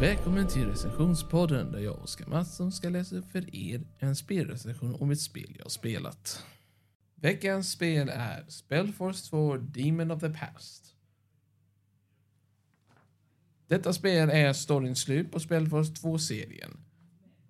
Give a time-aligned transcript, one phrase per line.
[0.00, 4.94] Välkommen till recensionspodden där jag och Oskar Mattsson ska läsa upp för er en spelrecension
[4.94, 6.44] om ett spel jag spelat.
[7.14, 10.94] Veckans spel är Spellforce 2 Demon of the Past.
[13.66, 16.70] Detta spel är storyns slut på Spellforce 2-serien.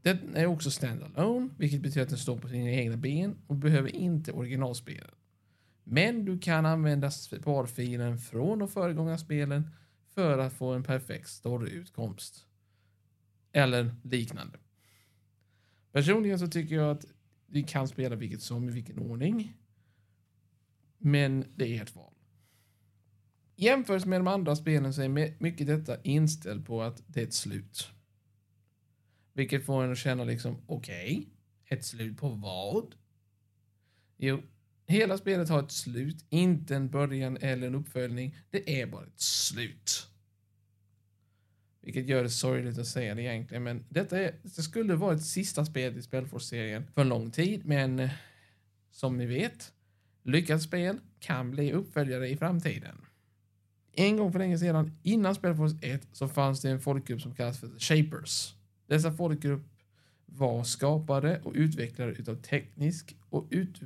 [0.03, 3.97] Den är också standalone, vilket betyder att den står på sina egna ben och behöver
[3.97, 5.15] inte originalspelen.
[5.85, 9.71] Men du kan använda sparfilen från de föregångna spelen
[10.15, 12.47] för att få en perfekt storyutkomst.
[13.53, 14.59] Eller liknande.
[15.93, 17.05] Personligen så tycker jag att
[17.47, 19.57] vi kan spela vilket som i vilken ordning.
[20.99, 22.15] Men det är ert val.
[23.57, 27.35] Jämfört med de andra spelen så är mycket detta inställt på att det är ett
[27.35, 27.91] slut.
[29.33, 31.27] Vilket får en att känna liksom, okej, okay,
[31.67, 32.95] ett slut på vad?
[34.17, 34.43] Jo,
[34.87, 38.37] hela spelet har ett slut, inte en början eller en uppföljning.
[38.51, 40.10] Det är bara ett slut.
[41.83, 45.25] Vilket gör det sorgligt att säga det egentligen, men detta är, det skulle vara ett
[45.25, 48.11] sista spel i Spelforce-serien för en lång tid, men eh,
[48.91, 49.73] som ni vet,
[50.23, 52.97] lyckat spel kan bli uppföljare i framtiden.
[53.93, 57.61] En gång för länge sedan, innan Spelforce 1, så fanns det en folkgrupp som kallas
[57.61, 58.55] för The Shapers.
[58.87, 59.63] Dessa folkgrupp
[60.27, 63.81] var skapade och utvecklare utav teknisk och ut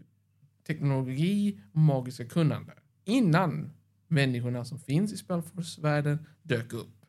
[0.66, 2.72] teknologi och magiska kunnande.
[3.04, 3.72] Innan
[4.08, 7.03] människorna som finns i Spelforce-världen dök upp.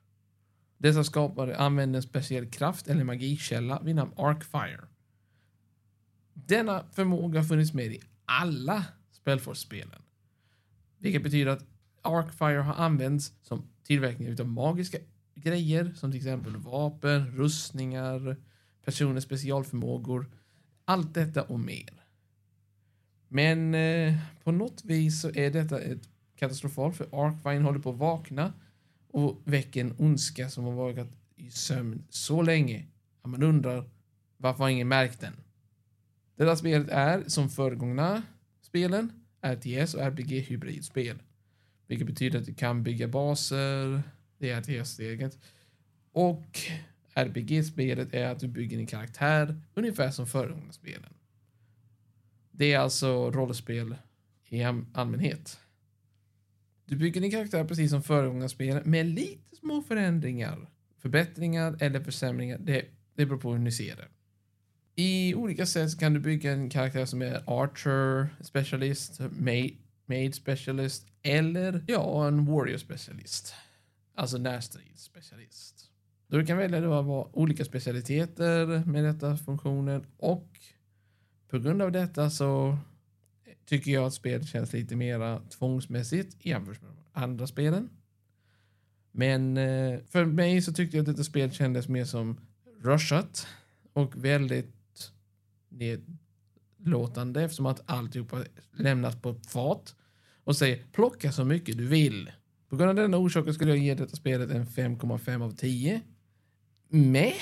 [0.86, 4.82] Dessa skapare använde en speciell kraft eller magikälla vid namn Arcfire.
[6.34, 10.02] Denna förmåga har funnits med i alla Spellforce-spelen.
[10.98, 11.66] Vilket betyder att
[12.02, 14.98] Arcfire har använts som tillverkning av magiska
[15.36, 18.38] grejer som till exempel vapen, rustningar,
[18.84, 20.32] personers specialförmågor.
[20.86, 22.06] Allt detta och mer.
[23.28, 27.98] Men eh, på något vis så är detta ett katastrofalt för Arcfire håller på att
[27.98, 28.54] vakna
[29.16, 32.86] och väcker en ondska som har varit i sömn så länge
[33.22, 33.90] att man undrar
[34.38, 35.34] varför har ingen märkt den?
[36.36, 38.24] Detta spelet är, som föregångna
[38.62, 39.12] spelen,
[39.42, 41.20] RTS och RPG-hybridspel.
[41.88, 44.04] Vilket betyder att du kan bygga baser,
[44.38, 45.40] det är RTS-steget.
[46.12, 46.60] Och
[47.14, 51.14] RPG-spelet är att du bygger en karaktär ungefär som föregångna spelen.
[52.52, 53.96] Det är alltså rollspel
[54.50, 55.60] i allmänhet.
[56.86, 60.70] Du bygger din karaktär precis som föregångarspelen med lite små förändringar.
[60.98, 62.58] Förbättringar eller försämringar.
[62.58, 62.86] Det,
[63.16, 64.08] det beror på hur ni ser det.
[64.96, 69.20] I olika sätt kan du bygga en karaktär som är Archer Specialist,
[70.06, 73.54] made Specialist eller ja, en Warrior Specialist.
[74.16, 75.90] Alltså närstridsspecialist.
[76.28, 80.48] Du kan välja att vara olika specialiteter med detta funktionen och
[81.50, 82.78] på grund av detta så
[83.66, 87.90] tycker jag att spelet känns lite mera tvångsmässigt jämfört med de andra spelen.
[89.12, 92.38] Men eh, för mig så tyckte jag att detta spel kändes mer som
[92.82, 93.48] rushat
[93.94, 95.12] och väldigt
[95.70, 99.96] nedlåtande eftersom att alltihopa lämnas på fat
[100.44, 102.32] och säger plocka så mycket du vill.
[102.70, 106.02] På grund av denna orsaken skulle jag ge detta spelet en 5,5 av 10.
[106.90, 107.34] Med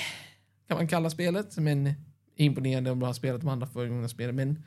[0.68, 1.92] kan man kalla spelet, men
[2.36, 4.62] imponerande om du har spelat de andra föregående spelen, men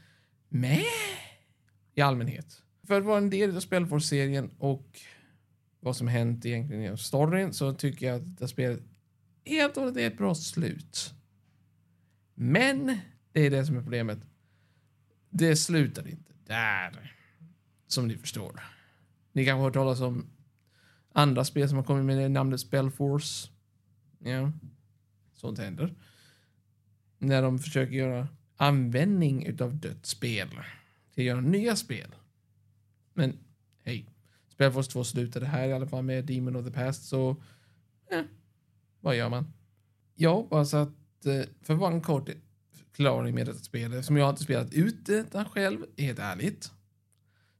[0.49, 0.83] med
[1.97, 2.63] i allmänhet.
[2.87, 4.99] För att vara en del av Spelforce-serien och
[5.79, 8.83] vad som hänt egentligen i storyn så tycker jag att det spelet
[9.45, 11.13] helt och hållet är ett bra slut.
[12.33, 12.97] Men
[13.31, 14.19] det är det som är problemet.
[15.29, 17.15] Det slutar inte där.
[17.87, 18.63] Som ni förstår.
[19.31, 20.29] Ni kanske har hört talas om
[21.13, 23.49] andra spel som har kommit med namnet Spellforce.
[24.19, 24.51] Ja,
[25.33, 25.95] sånt händer.
[27.17, 30.49] När de försöker göra användning utav dött spel
[31.17, 32.15] till att göra nya spel.
[33.13, 33.37] Men
[33.83, 34.09] hej,
[34.47, 37.29] Spelforce 2 slutade här i alla fall med Demon of the Past, så
[38.11, 38.21] eh,
[38.99, 39.53] vad gör man?
[40.15, 42.29] Jag hoppas alltså att, eh, för att vara en kort
[42.71, 46.71] förklaring med detta spel, som jag inte spelat ut detta själv, helt ärligt,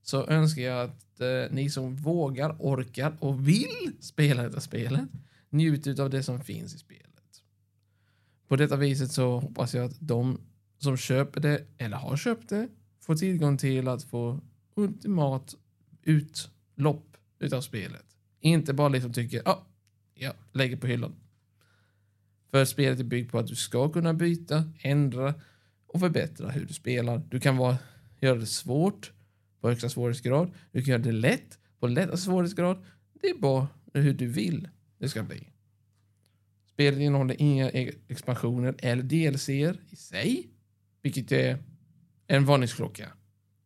[0.01, 5.09] så önskar jag att eh, ni som vågar, orkar och vill spela detta spelet
[5.49, 7.43] njuter av det som finns i spelet.
[8.47, 10.41] På detta viset så hoppas jag att de
[10.77, 12.69] som köper det eller har köpt det
[13.07, 14.41] Få tillgång till att få
[14.75, 15.55] ultimat
[16.03, 18.05] utlopp utav spelet.
[18.39, 19.65] Inte bara liksom tycker, ah, ja,
[20.13, 21.15] jag ja, lägger på hyllan.
[22.51, 25.33] För spelet är byggt på att du ska kunna byta, ändra
[25.87, 27.21] och förbättra hur du spelar.
[27.29, 27.77] Du kan vara,
[28.19, 29.11] göra det svårt
[29.61, 30.51] på högsta svårighetsgrad.
[30.71, 32.85] Du kan göra det lätt på lätta svårighetsgrad.
[33.21, 34.67] Det är bara hur du vill
[34.97, 35.47] det ska bli.
[36.65, 40.49] Spelet innehåller inga e-, expansioner eller DLCer i sig,
[41.01, 41.57] vilket är
[42.27, 43.13] en varningsklocka.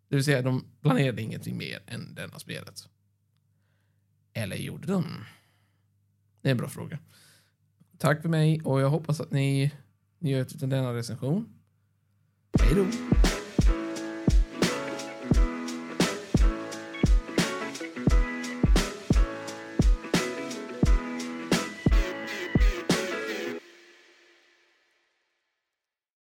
[0.09, 2.89] Det vill säga, de planerade ingenting mer än denna spelet.
[4.33, 5.25] Eller gjorde de?
[6.41, 6.99] Det är en bra fråga.
[7.97, 9.71] tack för mig och jag hoppas att ni
[10.19, 11.53] njöt av denna recension.
[12.59, 13.10] Hej då!